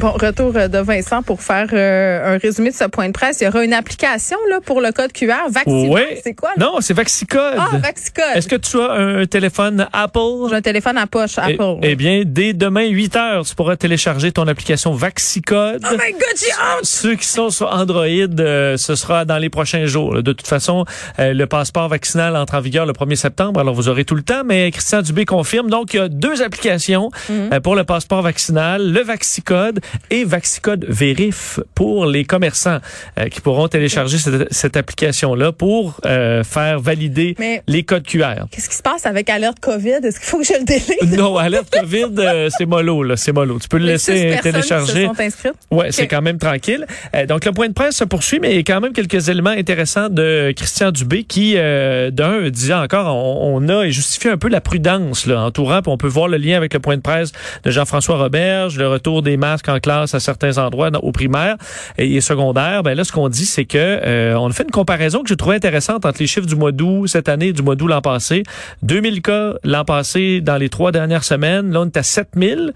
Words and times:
Bon, 0.00 0.12
retour 0.12 0.52
euh, 0.56 0.66
de 0.66 0.78
Vincent 0.78 1.22
pour 1.22 1.42
faire 1.42 1.66
euh, 1.74 2.34
un 2.34 2.38
résumé 2.38 2.70
de 2.70 2.74
ce 2.74 2.84
point 2.84 3.08
de 3.08 3.12
presse. 3.12 3.42
Il 3.42 3.44
y 3.44 3.48
aura 3.48 3.62
une 3.62 3.74
application 3.74 4.38
là 4.48 4.60
pour 4.64 4.80
le 4.80 4.92
code 4.92 5.12
QR. 5.12 5.50
Vaccinal, 5.50 5.90
Oui. 5.90 6.00
c'est 6.24 6.32
quoi? 6.32 6.48
là? 6.56 6.64
Non, 6.64 6.76
c'est 6.80 6.94
Vaxicode. 6.94 7.56
Ah, 7.58 7.76
Vaxicode. 7.76 8.24
Est-ce 8.34 8.48
que 8.48 8.56
tu 8.56 8.80
as 8.80 8.92
un 8.92 9.26
téléphone 9.26 9.86
Apple? 9.92 10.48
J'ai 10.48 10.56
un 10.56 10.62
téléphone 10.62 10.96
à 10.96 11.06
poche, 11.06 11.32
Eh- 11.46 11.52
Apple. 11.52 11.80
Eh, 11.82 11.96
bien, 11.96 12.22
dès 12.24 12.54
demain 12.54 12.86
8 12.86 13.14
heures, 13.16 13.44
tu 13.44 13.54
pourras 13.54 13.76
télécharger 13.76 14.32
ton 14.32 14.48
application 14.48 14.92
Vaxicode. 14.94 15.82
oh 15.84 15.92
my 15.92 16.12
God, 16.12 16.22
j'ai 16.38 16.52
hâte! 16.52 16.84
Ceux 16.84 17.14
qui 17.16 17.26
sont 17.26 17.50
sur 17.50 17.70
Android, 17.70 18.06
euh, 18.06 18.78
ce 18.78 18.94
sera 18.94 19.26
dans 19.26 19.36
les 19.38 19.50
prochains 19.50 19.84
jours. 19.84 20.14
là. 20.14 20.22
De 20.22 20.32
toute 20.32 20.46
façon, 20.48 20.86
euh, 21.18 21.34
le 21.34 21.46
passeport 21.46 21.88
vaccinal 21.90 22.36
entre 22.36 22.54
en 22.54 22.60
vigueur 22.62 22.86
le 22.86 22.94
1er 22.94 23.16
septembre, 23.16 23.60
alors 23.60 23.74
vous 23.74 23.90
aurez 23.90 24.06
tout 24.06 24.14
le 24.14 24.22
temps. 24.22 24.44
Mais 24.46 24.70
Christian 24.70 25.02
Dubé 25.02 25.26
confirme. 25.26 25.68
Donc, 25.68 25.92
il 25.92 25.98
y 25.98 26.00
a 26.00 26.08
deux 26.08 26.40
applications 26.40 27.10
Mhm. 27.28 27.50
euh, 27.52 27.60
pour 27.60 27.76
le 27.76 27.84
passeport 27.84 28.22
vaccinal, 28.22 28.90
le 28.92 29.02
Vaxicode 29.02 29.80
et 30.10 30.24
Vaxicode 30.24 30.84
Vérif 30.88 31.60
pour 31.74 32.06
les 32.06 32.24
commerçants 32.24 32.78
euh, 33.18 33.28
qui 33.28 33.40
pourront 33.40 33.68
télécharger 33.68 34.18
cette, 34.18 34.52
cette 34.52 34.76
application-là 34.76 35.52
pour 35.52 36.00
euh, 36.06 36.42
faire 36.44 36.80
valider 36.80 37.34
Mais- 37.38 37.62
les 37.66 37.82
codes 37.82 38.06
QR. 38.06 38.46
Qu'est-ce 38.50 38.68
qui 38.68 38.76
se 38.76 38.82
passe 38.82 39.06
avec 39.06 39.28
alerte 39.30 39.60
COVID? 39.60 40.00
Est-ce 40.02 40.18
qu'il 40.20 40.28
faut 40.28 40.38
que 40.38 40.44
je 40.44 40.54
le 40.54 40.64
délite? 40.64 41.18
Non, 41.18 41.36
alerte 41.36 41.70
COVID, 41.80 42.06
euh, 42.18 42.48
c'est 42.56 42.66
mollo, 42.66 43.02
là, 43.02 43.16
c'est 43.16 43.32
mollo. 43.32 43.58
Tu 43.58 43.68
peux 43.68 43.78
le 43.78 43.86
Les 43.86 43.92
laisser 43.92 44.34
qui 44.36 44.42
télécharger. 44.42 44.92
se 44.92 45.14
sont 45.14 45.20
inscrites? 45.20 45.52
Ouais, 45.70 45.92
c'est 45.92 46.06
quand 46.08 46.22
même 46.22 46.38
tranquille. 46.38 46.86
Euh, 47.14 47.26
donc 47.26 47.44
le 47.44 47.52
point 47.52 47.68
de 47.68 47.72
presse 47.74 47.96
se 47.96 48.04
poursuit, 48.04 48.38
mais 48.40 48.50
il 48.52 48.56
y 48.56 48.60
a 48.60 48.62
quand 48.62 48.80
même 48.80 48.92
quelques 48.92 49.28
éléments 49.28 49.50
intéressants 49.50 50.08
de 50.08 50.52
Christian 50.56 50.90
Dubé 50.92 51.24
qui, 51.24 51.54
euh, 51.56 52.10
d'un, 52.10 52.48
disait 52.50 52.74
encore, 52.74 53.14
on, 53.14 53.56
on 53.56 53.68
a 53.68 53.84
et 53.84 53.90
justifie 53.92 54.28
un 54.28 54.36
peu 54.36 54.48
la 54.48 54.60
prudence 54.60 55.26
là, 55.26 55.40
entourant. 55.42 55.82
Puis 55.82 55.90
on 55.92 55.96
peut 55.98 56.08
voir 56.08 56.28
le 56.28 56.36
lien 56.36 56.56
avec 56.56 56.74
le 56.74 56.80
point 56.80 56.96
de 56.96 57.02
presse 57.02 57.32
de 57.64 57.70
Jean-François 57.70 58.16
Roberge, 58.18 58.76
le 58.78 58.88
retour 58.88 59.22
des 59.22 59.36
masques 59.36 59.68
en 59.68 59.79
classe 59.80 60.14
à 60.14 60.20
certains 60.20 60.58
endroits 60.58 60.90
au 61.02 61.12
primaire 61.12 61.56
et, 61.98 62.20
secondaire. 62.20 62.82
Ben 62.82 62.94
là, 62.94 63.04
ce 63.04 63.12
qu'on 63.12 63.28
dit, 63.28 63.46
c'est 63.46 63.64
que 63.64 63.78
euh, 63.78 64.36
on 64.38 64.50
fait 64.50 64.64
une 64.64 64.70
comparaison 64.70 65.22
que 65.22 65.28
j'ai 65.28 65.36
trouvé 65.36 65.56
intéressante 65.56 66.04
entre 66.04 66.20
les 66.20 66.26
chiffres 66.26 66.46
du 66.46 66.56
mois 66.56 66.72
d'août 66.72 67.06
cette 67.06 67.28
année 67.28 67.48
et 67.48 67.52
du 67.52 67.62
mois 67.62 67.76
d'août 67.76 67.88
l'an 67.88 68.02
passé. 68.02 68.42
2000 68.82 69.22
cas 69.22 69.54
l'an 69.64 69.84
passé 69.84 70.40
dans 70.40 70.56
les 70.56 70.68
trois 70.68 70.92
dernières 70.92 71.24
semaines. 71.24 71.72
Là, 71.72 71.80
on 71.80 71.86
est 71.86 71.96
à 71.96 72.02
7000, 72.02 72.72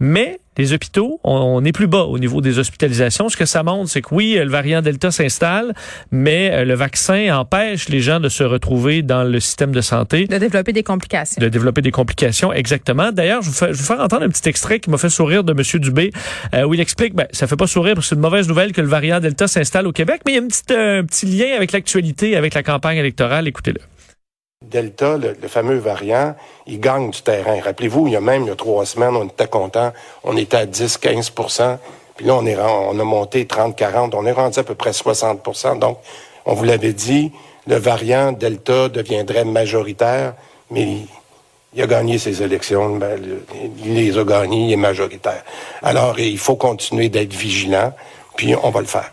mais 0.00 0.40
les 0.58 0.72
hôpitaux, 0.72 1.20
on, 1.24 1.32
on 1.32 1.64
est 1.64 1.72
plus 1.72 1.86
bas 1.86 2.02
au 2.02 2.18
niveau 2.18 2.40
des 2.40 2.58
hospitalisations. 2.58 3.28
Ce 3.28 3.36
que 3.36 3.46
ça 3.46 3.62
montre, 3.62 3.90
c'est 3.90 4.02
que 4.02 4.14
oui, 4.14 4.34
le 4.34 4.50
variant 4.50 4.82
Delta 4.82 5.10
s'installe, 5.10 5.74
mais 6.10 6.50
euh, 6.52 6.64
le 6.64 6.74
vaccin 6.74 7.36
empêche 7.38 7.88
les 7.88 8.00
gens 8.00 8.20
de 8.20 8.28
se 8.28 8.42
retrouver 8.42 9.02
dans 9.02 9.24
le 9.24 9.40
système 9.40 9.72
de 9.72 9.80
santé 9.80 10.26
De 10.26 10.38
développer 10.38 10.72
des 10.72 10.82
complications. 10.82 11.40
de 11.40 11.48
développer 11.48 11.82
des 11.82 11.90
complications, 11.90 12.52
exactement. 12.52 13.12
D'ailleurs, 13.12 13.42
je, 13.42 13.50
vais 13.50 13.72
vous 13.72 13.82
faire 13.82 14.00
entendre 14.00 14.24
un 14.24 14.28
petit 14.28 14.48
extrait 14.48 14.80
qui 14.80 14.90
m'a 14.90 14.98
fait 14.98 15.10
sourire 15.10 15.44
de 15.44 15.52
M. 15.52 15.80
Dubé, 15.80 16.12
euh, 16.54 16.64
où 16.64 16.74
il 16.74 16.80
explique, 16.80 17.14
ben, 17.14 17.26
ça 17.32 17.46
fait 17.46 17.56
pas 17.56 17.66
sourire 17.66 17.94
parce 17.94 18.06
que 18.06 18.08
c'est 18.10 18.14
une 18.16 18.20
mauvaise 18.20 18.48
nouvelle 18.48 18.72
que 18.72 18.80
le 18.80 18.88
variant 18.88 19.20
Delta 19.20 19.46
s'installe 19.46 19.86
au 19.86 19.92
Québec, 19.92 20.22
mais 20.26 20.32
il 20.32 20.34
y 20.34 20.38
a 20.38 20.42
une 20.42 20.48
petite, 20.48 20.70
euh, 20.70 21.00
un 21.00 21.04
petit 21.04 21.26
lien 21.26 21.54
avec 21.56 21.72
l'actualité, 21.72 22.36
avec 22.36 22.54
la 22.54 22.62
campagne 22.62 22.98
électorale. 22.98 23.46
Écoutez-le. 23.46 23.80
Delta, 24.70 25.16
le, 25.16 25.48
fameux 25.48 25.78
variant, 25.78 26.34
il 26.66 26.80
gagne 26.80 27.10
du 27.10 27.22
terrain. 27.22 27.60
Rappelez-vous, 27.60 28.06
il 28.06 28.12
y 28.12 28.16
a 28.16 28.20
même 28.20 28.42
il 28.42 28.48
y 28.48 28.52
a 28.52 28.56
trois 28.56 28.84
semaines, 28.86 29.16
on 29.16 29.26
était 29.26 29.46
content, 29.46 29.92
on 30.24 30.36
était 30.36 30.56
à 30.56 30.66
10-15% 30.66 31.78
puis 32.18 32.26
là, 32.26 32.34
on, 32.34 32.44
est, 32.46 32.56
on 32.56 32.98
a 32.98 33.04
monté 33.04 33.44
30-40, 33.44 34.10
on 34.14 34.26
est 34.26 34.32
rendu 34.32 34.58
à 34.58 34.64
peu 34.64 34.74
près 34.74 34.90
60% 34.90 35.78
Donc, 35.78 35.98
on 36.46 36.54
vous 36.54 36.64
l'avait 36.64 36.92
dit, 36.92 37.30
le 37.68 37.76
variant 37.76 38.32
Delta 38.32 38.88
deviendrait 38.88 39.44
majoritaire, 39.44 40.34
mais 40.72 40.96
il, 41.74 41.80
a 41.82 41.86
gagné 41.86 42.18
ses 42.18 42.42
élections, 42.42 42.96
ben, 42.96 43.20
il 43.84 43.94
les 43.94 44.18
a 44.18 44.24
gagnées, 44.24 44.64
il 44.66 44.72
est 44.72 44.76
majoritaire. 44.76 45.44
Alors, 45.80 46.18
il 46.18 46.38
faut 46.38 46.56
continuer 46.56 47.08
d'être 47.08 47.32
vigilant, 47.32 47.92
puis 48.38 48.54
on 48.62 48.70
va 48.70 48.80
le 48.80 48.86
faire. 48.86 49.10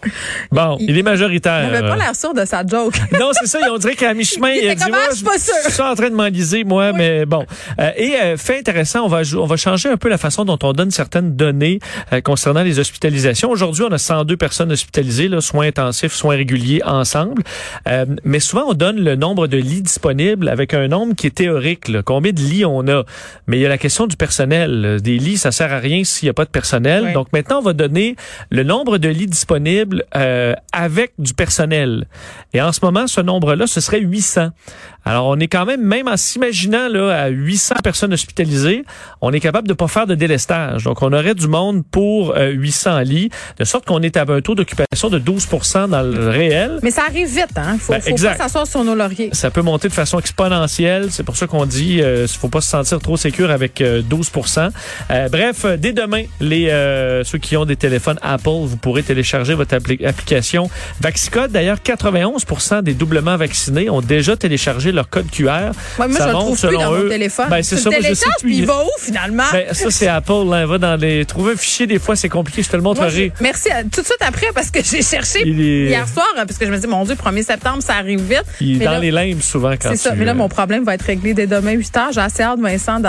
Bon, 0.52 0.78
il, 0.80 0.96
est 0.96 1.02
majoritaire. 1.02 1.64
Il 1.66 1.72
n'avait 1.72 1.88
pas 1.88 1.96
l'air 1.96 2.16
sûr 2.16 2.34
de 2.34 2.46
sa 2.46 2.66
joke. 2.66 2.94
Non, 3.20 3.32
c'est 3.34 3.48
ça. 3.48 3.60
On 3.72 3.78
dirait 3.78 3.96
qu'à 3.96 4.14
mi-chemin, 4.14 4.52
Il 4.52 4.64
il, 4.64 4.70
a 4.70 4.74
était 4.74 4.86
dit, 4.86 4.92
comme, 4.92 4.94
Ah, 4.94 5.06
Ouais, 5.06 5.12
je 5.12 5.16
suis 5.16 5.26
pas 5.26 5.38
sûr. 5.40 5.54
Je 5.66 5.72
suis 5.72 5.82
en 5.82 5.96
train 5.96 6.10
de 6.10 6.16
m'enliser, 6.16 6.64
moi, 6.64 6.94
mais 6.94 7.26
bon. 7.26 7.44
Euh, 7.80 7.92
et 7.98 8.16
euh, 8.22 8.38
fait 8.38 8.60
intéressant, 8.60 9.04
on 9.04 9.08
va 9.08 9.22
on 9.36 9.46
va 9.46 9.58
changer 9.58 9.90
un 9.90 9.98
peu 9.98 10.10
la 10.10 10.20
façon 10.20 10.46
dont 10.46 10.60
on 10.62 10.74
donne 10.74 10.92
certaines 10.92 11.36
données 11.36 11.80
euh, 12.14 12.22
concernant 12.22 12.62
les 12.62 12.78
hospitalisations. 12.78 13.50
Aujourd'hui, 13.50 13.84
on 13.84 13.92
a 13.92 13.98
102 13.98 14.38
personnes 14.38 14.72
hospitalisées, 14.72 15.28
là, 15.28 15.42
soins 15.42 15.68
intensifs, 15.68 16.14
soins 16.14 16.36
réguliers 16.36 16.84
ensemble. 16.84 17.42
Euh, 17.88 18.06
mais 18.24 18.40
souvent, 18.40 18.66
on 18.70 18.74
donne 18.74 18.98
le 19.04 19.16
nombre 19.16 19.48
de 19.48 19.58
lits 19.58 19.82
disponibles 19.82 20.50
avec 20.50 20.76
un 20.76 20.88
nombre 20.88 21.16
qui 21.16 21.28
est 21.28 21.36
théorique. 21.36 21.88
là. 21.88 22.04
Combien 22.04 22.32
de 22.32 22.42
lits 22.42 22.66
on 22.66 22.88
a? 22.88 23.04
Mais 23.48 23.58
il 23.58 23.62
y 23.62 23.66
a 23.66 23.70
la 23.70 23.80
question 23.80 24.06
du 24.06 24.18
personnel. 24.18 25.00
Des 25.02 25.18
lits, 25.18 25.38
ça 25.38 25.52
sert 25.52 25.74
à 25.74 25.80
rien 25.80 26.04
s'il 26.04 26.28
n'y 26.28 26.30
a 26.30 26.34
pas 26.34 26.46
de 26.46 26.52
personnel. 26.52 27.06
Oui. 27.08 27.14
Donc 27.14 27.34
maintenant, 27.34 27.58
on 27.60 27.64
va 27.64 27.74
donner 27.74 28.16
le 28.52 28.64
nombre 28.64 29.00
de 29.00 29.15
lits 29.16 29.28
disponibles 29.28 30.04
euh, 30.16 30.54
avec 30.72 31.14
du 31.18 31.34
personnel. 31.34 32.06
Et 32.54 32.62
en 32.62 32.72
ce 32.72 32.80
moment, 32.84 33.08
ce 33.08 33.22
nombre-là, 33.22 33.68
ce 33.68 33.82
serait 33.82 34.00
800. 34.00 34.50
Alors, 35.08 35.28
on 35.28 35.40
est 35.40 35.48
quand 35.48 35.66
même, 35.66 35.82
même 35.82 36.08
en 36.08 36.18
s'imaginant 36.18 36.88
là 36.90 37.12
à 37.12 37.28
800 37.28 37.76
personnes 37.84 38.14
hospitalisées, 38.14 38.84
on 39.22 39.32
est 39.34 39.40
capable 39.40 39.68
de 39.68 39.74
pas 39.74 39.88
faire 39.88 40.08
de 40.08 40.16
délestage. 40.16 40.84
Donc, 40.84 41.02
on 41.02 41.14
aurait 41.14 41.36
du 41.36 41.48
monde 41.48 41.84
pour 41.92 42.36
euh, 42.36 42.50
800 42.50 43.00
lits, 43.02 43.30
de 43.60 43.66
sorte 43.66 43.86
qu'on 43.86 44.02
est 44.02 44.18
à 44.18 44.26
un 44.28 44.42
taux 44.42 44.56
d'occupation 44.56 45.10
de 45.10 45.20
12 45.20 45.48
dans 45.90 46.02
le 46.02 46.30
réel. 46.30 46.80
Mais 46.84 46.92
ça 46.92 47.04
arrive 47.08 47.28
vite, 47.28 47.56
hein? 47.56 47.78
Faut, 47.80 47.94
Ben, 47.94 48.02
faut 48.02 48.10
exact. 48.10 48.38
pas 48.38 48.44
s'asseoir 48.44 48.68
sur 48.68 48.84
nos 48.84 48.96
lauriers. 48.96 49.30
Ça 49.32 49.52
peut 49.52 49.62
monter 49.62 49.88
de 49.88 49.94
façon 49.94 50.20
exponentielle. 50.20 51.12
C'est 51.12 51.24
pour 51.24 51.38
ça 51.38 51.48
qu'on 51.48 51.66
dit 51.66 52.02
euh, 52.02 52.28
faut 52.28 52.50
pas 52.50 52.62
se 52.62 52.70
sentir 52.70 53.00
trop 53.00 53.18
sécure 53.18 53.52
avec 53.52 53.82
euh, 53.82 54.02
12 54.02 54.32
Euh, 55.12 55.30
Bref, 55.30 55.66
euh, 55.66 55.78
dès 55.78 55.94
demain, 55.94 56.24
les 56.40 56.70
euh, 56.70 57.24
ceux 57.24 57.38
qui 57.38 57.58
ont 57.58 57.66
des 57.66 57.76
téléphones 57.76 58.20
Apple, 58.22 58.50
vous 58.64 58.78
pourrez 58.78 59.04
télécharger 59.06 59.54
votre 59.54 59.76
appli- 59.76 60.06
application 60.06 60.70
Vaxicode. 61.02 61.52
D'ailleurs, 61.52 61.78
91% 61.84 62.82
des 62.82 62.94
doublement 62.94 63.38
vaccinés 63.38 63.90
ont 63.90 64.02
déjà 64.02 64.36
téléchargé 64.36 64.92
leur 64.92 65.10
code 65.10 65.30
QR. 65.32 65.46
Ouais, 66.00 66.08
moi, 66.08 66.18
Ça 66.18 66.24
je 66.24 66.28
le 66.30 66.34
trouve 66.34 66.60
plus 66.68 66.78
dans 66.78 66.94
eux- 66.94 67.04
mon 67.04 67.10
téléphone. 67.10 67.46
Ben, 67.50 67.64
c'est 67.64 67.78
ça, 67.78 67.90
le 67.90 67.98
plus. 67.98 68.20
puis 68.42 68.58
il 68.58 68.66
va 68.66 68.84
où, 68.84 68.90
finalement? 69.00 69.44
Ben, 69.52 69.74
ça, 69.74 69.92
c'est 69.92 70.08
Apple. 70.08 70.50
Là, 70.50 70.66
va 70.66 70.78
dans 70.78 70.96
les... 70.96 71.26
Trouver 71.26 71.54
un 71.54 71.58
fichier, 71.58 71.88
des 71.88 72.00
fois, 72.00 72.16
c'est 72.16 72.30
compliqué. 72.30 72.64
Je 72.64 72.70
te 72.70 72.76
le 72.76 72.82
montrerai. 72.84 73.32
merci. 73.42 73.70
à- 73.70 73.84
tout 73.84 74.02
de 74.02 74.06
suite 74.06 74.18
après, 74.22 74.48
parce 74.54 74.70
que 74.72 74.80
j'ai 74.84 75.02
cherché 75.02 75.40
Il 75.46 75.60
est- 75.62 75.86
hier 75.90 76.08
soir, 76.08 76.26
hein, 76.38 76.44
parce 76.48 76.58
que 76.58 76.66
je 76.66 76.72
me 76.72 76.78
dis, 76.78 76.88
mon 76.88 77.04
Dieu, 77.06 77.16
1er 77.16 77.44
septembre, 77.44 77.82
ça 77.82 77.94
arrive 77.96 78.22
vite. 78.22 78.44
Il 78.62 78.76
est 78.76 78.80
Mais 78.80 78.86
dans 78.86 78.92
là, 78.92 79.00
les 79.00 79.12
limbes 79.12 79.42
souvent 79.42 79.72
quand 79.72 79.90
C'est 79.92 79.98
ça. 79.98 80.12
tu, 80.12 80.18
Mais 80.18 80.26
là, 80.26 80.32
euh, 80.32 80.36
mon 80.36 80.50
problème 80.50 80.84
va 80.84 80.96
être 80.96 81.04
réglé 81.06 81.34
dès 81.34 81.48
demain, 81.48 81.72
8 81.72 81.98
heures. 81.98 82.12
J'ai 82.14 82.22
assez 82.22 82.44
hâte, 82.44 82.60
Vincent, 82.60 83.00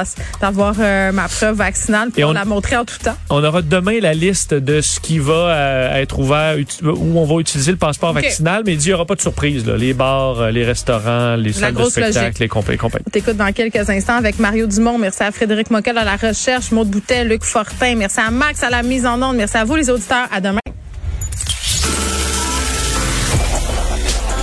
d'avoir 0.41 0.75
euh, 0.81 1.13
ma 1.13 1.29
preuve 1.29 1.57
vaccinale 1.57 2.11
pour 2.11 2.19
Et 2.19 2.25
on- 2.25 2.33
la 2.33 2.45
montrer 2.45 2.77
en 2.77 2.85
tout 2.85 2.99
temps. 3.03 3.17
On 3.31 3.43
aura 3.43 3.63
demain 3.63 3.99
la 4.01 4.15
liste 4.15 4.55
de 4.55 4.81
ce 4.81 5.01
qui 5.01 5.19
va 5.19 5.33
euh, 5.35 5.76
être 6.01 6.19
ouvert, 6.19 6.57
où 6.83 7.19
on 7.19 7.25
va 7.25 7.41
utiliser 7.41 7.73
le 7.73 7.79
passeport 7.79 8.13
vaccinal, 8.13 8.63
mais 8.65 8.73
il 8.73 8.79
dit 8.79 8.87
il 8.87 8.89
n'y 8.89 8.95
aura 8.95 9.07
pas 9.07 9.15
de 9.15 9.21
surprise. 9.21 9.67
Là. 9.67 9.77
Les 9.77 9.95
bars, 9.95 10.41
euh, 10.41 10.51
les 10.51 10.65
restaurants, 10.65 11.37
les 11.37 11.53
salles 11.53 11.75
de 11.75 11.85
spectacle, 11.85 12.19
logique. 12.19 12.39
les 12.39 12.49
compagnies. 12.49 12.79
compagnies. 12.79 13.05
On 13.07 13.11
t'écoute 13.11 13.37
dans 13.37 13.53
quelques 13.53 13.89
instants 13.89 14.17
avec 14.17 14.39
Mario 14.39 14.67
Dumont. 14.67 14.99
Merci 14.99 15.23
à 15.23 15.31
Frédéric 15.31 15.71
Moquel 15.71 15.99
à 15.99 16.05
la 16.05 16.17
recherche, 16.17 16.71
Maude 16.73 16.89
Boutet, 16.89 17.25
Luc 17.25 17.45
Fortin. 17.45 17.95
Merci 17.97 18.21
à 18.21 18.31
Max 18.31 18.63
à 18.63 18.71
la 18.71 18.83
mise 18.83 19.07
en 19.07 19.21
onde. 19.23 19.37
Merci 19.37 19.57
à 19.57 19.65
vous, 19.65 19.77
les 19.77 19.91
auditeurs. 19.91 20.29
À 20.33 20.41
demain. 20.41 20.61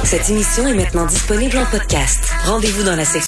Cette 0.03 0.29
émission 0.29 0.67
est 0.67 0.75
maintenant 0.75 1.07
disponible 1.07 1.57
en 1.57 1.65
podcast. 1.65 2.19
Rendez-vous 2.45 2.83
dans 2.83 2.95
la 2.95 3.03
section 3.03 3.21